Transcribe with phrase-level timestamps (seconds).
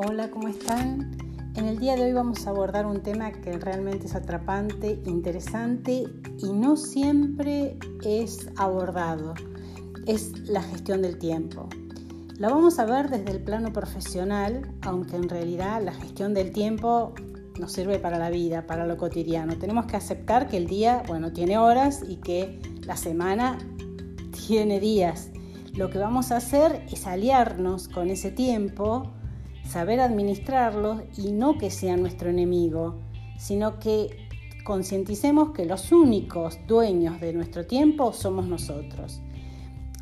[0.00, 1.10] Hola, ¿cómo están?
[1.56, 6.04] En el día de hoy vamos a abordar un tema que realmente es atrapante, interesante
[6.38, 9.34] y no siempre es abordado.
[10.06, 11.68] Es la gestión del tiempo.
[12.38, 17.12] La vamos a ver desde el plano profesional, aunque en realidad la gestión del tiempo
[17.58, 19.58] nos sirve para la vida, para lo cotidiano.
[19.58, 23.58] Tenemos que aceptar que el día, bueno, tiene horas y que la semana
[24.46, 25.30] tiene días.
[25.74, 29.12] Lo que vamos a hacer es aliarnos con ese tiempo,
[29.68, 32.96] saber administrarlo y no que sea nuestro enemigo,
[33.38, 34.28] sino que
[34.64, 39.20] concienticemos que los únicos dueños de nuestro tiempo somos nosotros.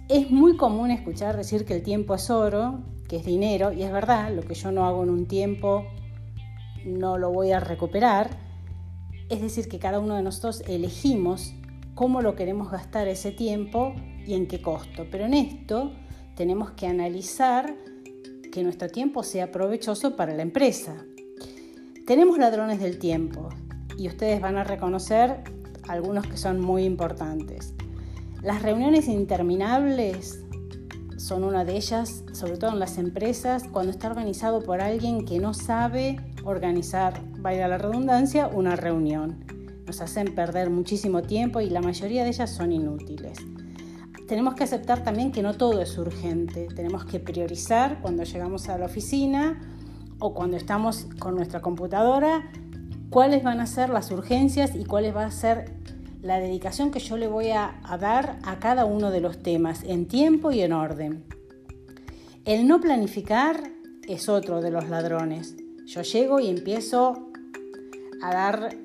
[0.08, 3.90] Es muy común escuchar decir que el tiempo es oro, que es dinero, y es
[3.90, 5.84] verdad, lo que yo no hago en un tiempo
[6.84, 8.30] no lo voy a recuperar.
[9.28, 11.52] Es decir, que cada uno de nosotros elegimos
[11.96, 15.06] cómo lo queremos gastar ese tiempo y en qué costo.
[15.10, 15.90] Pero en esto
[16.36, 17.74] tenemos que analizar
[18.56, 20.94] que nuestro tiempo sea provechoso para la empresa.
[22.06, 23.50] Tenemos ladrones del tiempo
[23.98, 25.42] y ustedes van a reconocer
[25.88, 27.74] algunos que son muy importantes.
[28.40, 30.42] Las reuniones interminables
[31.18, 35.38] son una de ellas, sobre todo en las empresas, cuando está organizado por alguien que
[35.38, 39.44] no sabe organizar, vaya la redundancia, una reunión.
[39.84, 43.36] Nos hacen perder muchísimo tiempo y la mayoría de ellas son inútiles.
[44.26, 46.66] Tenemos que aceptar también que no todo es urgente.
[46.74, 49.60] Tenemos que priorizar cuando llegamos a la oficina
[50.18, 52.50] o cuando estamos con nuestra computadora
[53.10, 55.72] cuáles van a ser las urgencias y cuáles va a ser
[56.22, 59.84] la dedicación que yo le voy a, a, dar a cada uno de los temas
[59.84, 61.24] en tiempo y en orden.
[62.44, 63.70] El no planificar
[64.08, 65.54] es otro de los ladrones.
[65.86, 67.30] Yo llego y empiezo
[68.22, 68.76] a dar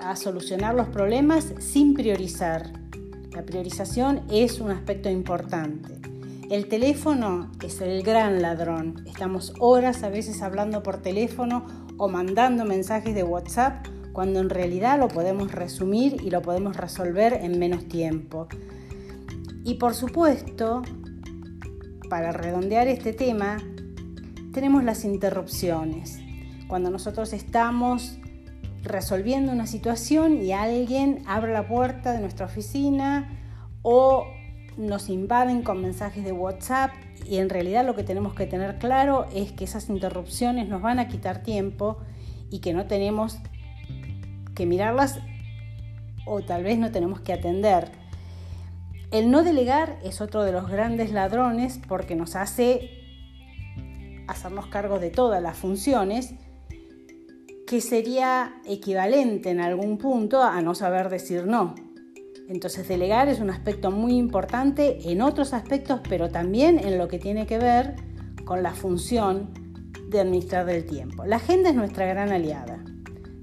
[0.00, 2.87] a solucionar los problemas sin priorizar.
[3.32, 5.94] La priorización es un aspecto importante.
[6.50, 9.04] El teléfono es el gran ladrón.
[9.06, 11.66] Estamos horas a veces hablando por teléfono
[11.98, 17.34] o mandando mensajes de WhatsApp cuando en realidad lo podemos resumir y lo podemos resolver
[17.34, 18.48] en menos tiempo.
[19.62, 20.82] Y por supuesto,
[22.08, 23.58] para redondear este tema,
[24.54, 26.18] tenemos las interrupciones.
[26.66, 28.18] Cuando nosotros estamos
[28.88, 33.28] resolviendo una situación y alguien abre la puerta de nuestra oficina
[33.82, 34.26] o
[34.76, 36.90] nos invaden con mensajes de WhatsApp
[37.26, 40.98] y en realidad lo que tenemos que tener claro es que esas interrupciones nos van
[40.98, 41.98] a quitar tiempo
[42.50, 43.38] y que no tenemos
[44.54, 45.18] que mirarlas
[46.26, 47.90] o tal vez no tenemos que atender.
[49.10, 52.90] El no delegar es otro de los grandes ladrones porque nos hace
[54.28, 56.34] hacernos cargo de todas las funciones,
[57.68, 61.74] que sería equivalente en algún punto a no saber decir no.
[62.48, 67.18] Entonces delegar es un aspecto muy importante en otros aspectos, pero también en lo que
[67.18, 67.96] tiene que ver
[68.44, 69.50] con la función
[70.08, 71.26] de administrar del tiempo.
[71.26, 72.82] La agenda es nuestra gran aliada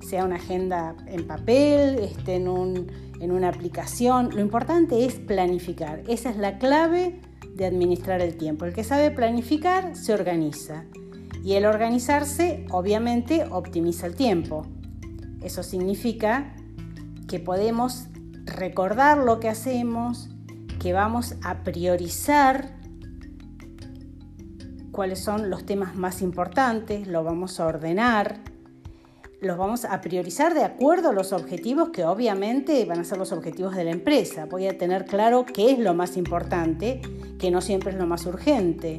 [0.06, 4.30] sea una agenda en papel, esté en, una aplicación.
[4.34, 6.04] Lo importante es planificar.
[6.08, 7.20] Esa es la clave
[7.56, 8.66] de administrar el tiempo.
[8.66, 10.86] El que sabe planificar se organiza.
[11.46, 14.66] Y el organizarse obviamente optimiza el tiempo.
[15.44, 16.56] Eso significa
[17.28, 18.08] que podemos
[18.46, 20.28] recordar lo que hacemos,
[20.82, 22.74] que vamos a priorizar
[24.92, 28.40] cuáles son los temas más importantes, lo vamos a ordenar,
[29.40, 33.32] los vamos a priorizar de acuerdo a los objetivos que obviamente van a ser los
[33.32, 34.48] objetivos de la empresa.
[34.48, 37.04] Voy a tener claro qué es lo más importante,
[37.38, 38.98] que no siempre es lo más urgente.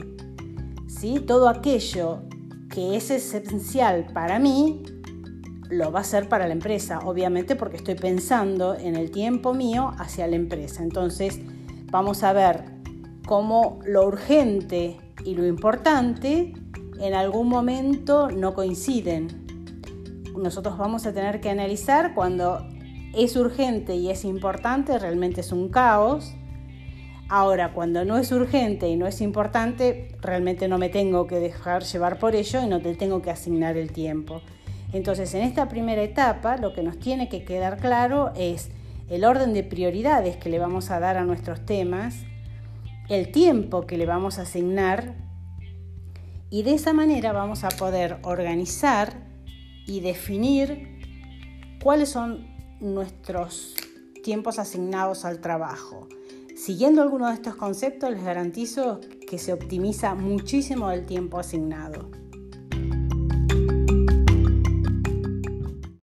[0.86, 1.18] ¿Sí?
[1.18, 2.22] Todo aquello
[2.76, 4.82] que es esencial para mí,
[5.70, 9.94] lo va a ser para la empresa, obviamente porque estoy pensando en el tiempo mío
[9.98, 10.82] hacia la empresa.
[10.82, 11.40] Entonces,
[11.90, 12.64] vamos a ver
[13.26, 16.52] cómo lo urgente y lo importante
[17.00, 19.46] en algún momento no coinciden
[20.36, 22.66] nosotros vamos a tener que analizar cuando
[23.14, 26.34] es urgente y es importante, realmente es un caos.
[27.28, 31.82] Ahora, cuando no es urgente y no es importante, realmente no me tengo que dejar
[31.82, 34.42] llevar por ello y no te tengo que asignar el tiempo.
[34.92, 38.70] Entonces, en esta primera etapa, lo que nos tiene que quedar claro es
[39.10, 42.14] el orden de prioridades que le vamos a dar a nuestros temas,
[43.08, 45.14] el tiempo que le vamos a asignar
[46.48, 49.14] y de esa manera vamos a poder organizar
[49.86, 51.00] y definir
[51.82, 52.46] cuáles son
[52.80, 53.74] nuestros
[54.22, 56.08] tiempos asignados al trabajo.
[56.66, 62.10] Siguiendo alguno de estos conceptos les garantizo que se optimiza muchísimo el tiempo asignado.